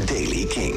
[0.00, 0.74] Daily King.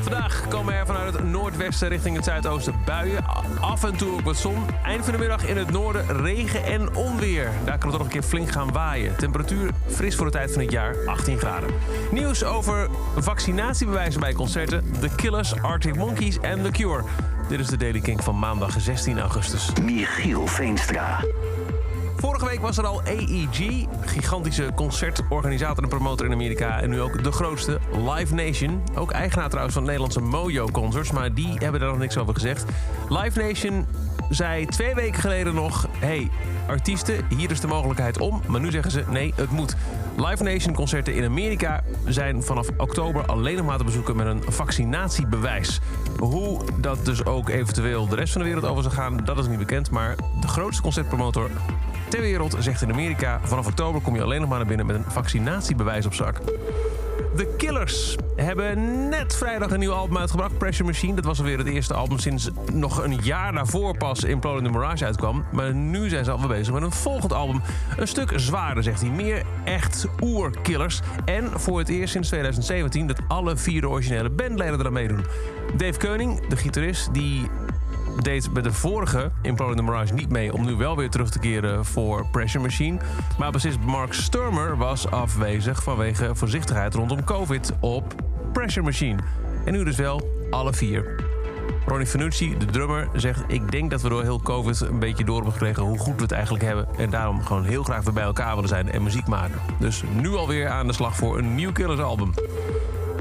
[0.00, 3.24] Vandaag komen er vanuit het noordwesten richting het zuidoosten buien.
[3.60, 4.64] Af en toe ook wat zon.
[4.84, 7.50] Eind van de middag in het noorden regen en onweer.
[7.64, 9.16] Daar kan het nog een keer flink gaan waaien.
[9.16, 11.70] Temperatuur fris voor de tijd van het jaar, 18 graden.
[12.10, 14.84] Nieuws over vaccinatiebewijzen bij concerten.
[15.00, 17.02] The Killers, Arctic Monkeys en The Cure.
[17.48, 19.72] Dit is de Daily King van maandag 16 augustus.
[19.82, 21.20] Michiel Veenstra.
[22.20, 26.80] Vorige week was er al AEG, gigantische concertorganisator en promotor in Amerika.
[26.80, 27.78] En nu ook de grootste,
[28.08, 28.82] Live Nation.
[28.94, 32.64] Ook eigenaar trouwens van Nederlandse Mojo Concerts, maar die hebben daar nog niks over gezegd.
[33.08, 33.86] Live Nation
[34.28, 36.30] zei twee weken geleden nog: hey,
[36.70, 38.42] artiesten, hier is de mogelijkheid om.
[38.46, 39.76] Maar nu zeggen ze: nee, het moet.
[40.16, 44.42] Live Nation concerten in Amerika zijn vanaf oktober alleen nog maar te bezoeken met een
[44.48, 45.80] vaccinatiebewijs.
[46.18, 49.46] Hoe dat dus ook eventueel de rest van de wereld over zal gaan, dat is
[49.46, 49.90] niet bekend.
[49.90, 51.50] Maar de grootste concertpromotor
[52.08, 53.40] ter wereld zegt in Amerika...
[53.42, 56.40] vanaf oktober kom je alleen nog maar naar binnen met een vaccinatiebewijs op zak.
[57.36, 61.14] The Killers hebben net vrijdag een nieuw album uitgebracht, Pressure Machine.
[61.14, 64.78] Dat was alweer het eerste album sinds nog een jaar daarvoor pas in Imploding the
[64.78, 65.44] Mirage uitkwam.
[65.52, 67.62] Maar nu zijn ze alweer bezig met een volgend album.
[67.96, 69.10] Een stuk zwaarder, zegt hij.
[69.10, 71.00] Meer echt oer-killers.
[71.24, 75.24] En voor het eerst sinds 2017 dat alle vier de originele bandleden eraan meedoen.
[75.76, 77.50] Dave Keuning, de gitarist, die
[78.22, 80.52] deed bij de vorige Imploding the Mirage niet mee...
[80.52, 82.98] om nu wel weer terug te keren voor Pressure Machine.
[83.38, 88.14] Maar bassist Mark Sturmer was afwezig vanwege voorzichtigheid rondom COVID op
[88.52, 89.18] Pressure Machine.
[89.64, 91.24] En nu dus wel alle vier.
[91.86, 93.42] Ronnie Fanucci, de drummer, zegt...
[93.46, 95.82] ik denk dat we door heel COVID een beetje door hebben gekregen...
[95.82, 96.88] hoe goed we het eigenlijk hebben.
[96.96, 99.60] En daarom gewoon heel graag weer bij elkaar willen zijn en muziek maken.
[99.78, 102.32] Dus nu alweer aan de slag voor een nieuw Killers album.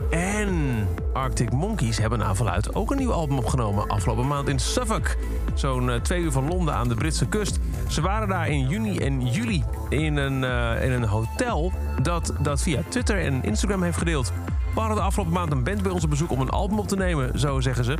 [0.09, 5.15] En Arctic Monkeys hebben naar verluid ook een nieuw album opgenomen afgelopen maand in Suffolk.
[5.53, 7.59] Zo'n uh, twee uur van Londen aan de Britse kust.
[7.87, 11.71] Ze waren daar in juni en juli in een, uh, in een hotel
[12.01, 14.31] dat dat via Twitter en Instagram heeft gedeeld.
[14.73, 16.87] We hadden de afgelopen maand een band bij ons op bezoek om een album op
[16.87, 17.97] te nemen, zo zeggen ze.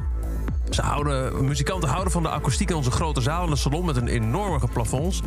[0.70, 3.96] Ze houden, muzikanten houden van de akoestiek in onze grote zaal en de salon met
[3.96, 5.22] een enorme plafonds.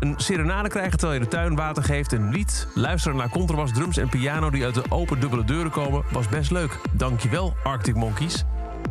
[0.00, 2.12] Een serenade krijgen terwijl je de tuin water geeft.
[2.12, 6.02] Een lied luisteren naar contrabas, drums en piano die uit de open dubbele deuren komen...
[6.10, 6.78] was best leuk.
[6.92, 8.44] Dankjewel, Arctic Monkeys.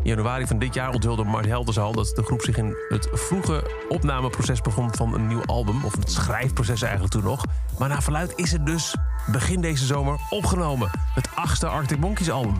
[0.04, 3.10] In januari van dit jaar onthulde Mart Helders al dat de groep zich in het
[3.12, 5.84] vroege opnameproces begon van een nieuw album.
[5.84, 7.44] Of het schrijfproces eigenlijk toen nog.
[7.80, 8.96] Maar naar verluid is het dus
[9.32, 10.90] begin deze zomer opgenomen.
[11.14, 12.60] Het achtste Arctic Monkeys album.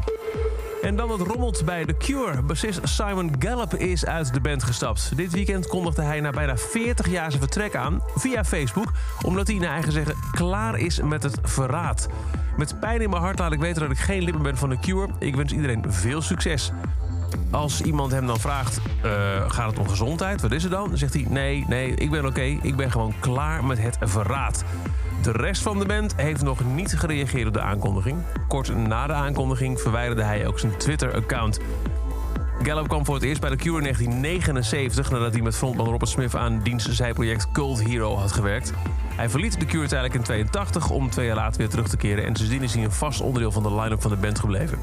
[0.82, 2.42] En dan het rommelt bij The Cure.
[2.42, 5.12] Bassist Simon Gallup is uit de band gestapt.
[5.16, 8.92] Dit weekend kondigde hij na bijna 40 jaar zijn vertrek aan via Facebook...
[9.22, 12.08] omdat hij naar eigen zeggen klaar is met het verraad.
[12.58, 14.78] Met pijn in mijn hart laat ik weten dat ik geen lipper ben van The
[14.80, 15.10] Cure.
[15.20, 16.72] Ik wens iedereen veel succes.
[17.52, 19.12] Als iemand hem dan vraagt, uh,
[19.48, 20.42] gaat het om gezondheid?
[20.42, 20.90] Wat is er dan?
[20.90, 22.58] Dan zegt hij, nee, nee, ik ben oké.
[22.62, 24.64] Ik ben gewoon klaar met het verraad.
[25.26, 28.18] De rest van de band heeft nog niet gereageerd op de aankondiging.
[28.48, 31.60] Kort na de aankondiging verwijderde hij ook zijn Twitter-account.
[32.64, 35.12] Gallup kwam voor het eerst bij de Cure in 1979...
[35.12, 38.74] nadat hij met frontman Robert Smith aan diens zijproject Cult Hero had gewerkt.
[39.16, 42.26] Hij verliet de Cure uiteindelijk in 82 om twee jaar later weer terug te keren...
[42.26, 44.80] en sindsdien is hij een vast onderdeel van de line-up van de band gebleven.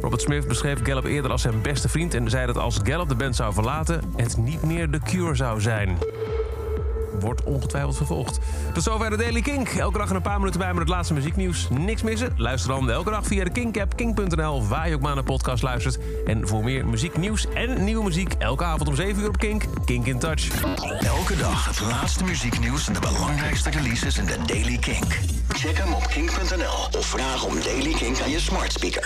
[0.00, 2.14] Robert Smith beschreef Gallup eerder als zijn beste vriend...
[2.14, 4.02] en zei dat als Gallup de band zou verlaten...
[4.16, 5.98] het niet meer de Cure zou zijn
[7.20, 8.38] wordt ongetwijfeld vervolgd.
[8.74, 9.68] Tot zover de Daily Kink.
[9.68, 11.68] Elke dag een paar minuten bij met het laatste muzieknieuws.
[11.70, 12.32] Niks missen?
[12.36, 14.66] Luister dan elke dag via de Kink-app, kink.nl...
[14.66, 15.98] waar je ook maar naar podcast luistert.
[16.26, 18.34] En voor meer muzieknieuws en nieuwe muziek...
[18.38, 20.62] elke avond om 7 uur op Kink, Kink in Touch.
[21.00, 25.18] Elke dag het laatste muzieknieuws en de belangrijkste releases in de Daily Kink.
[25.48, 28.94] Check hem op kink.nl of vraag om Daily Kink aan je smart speaker.